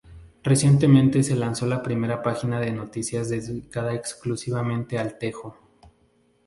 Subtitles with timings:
[0.43, 5.59] Recientemente se lanzó la primera página de noticias dedicada exclusivamente al tejo.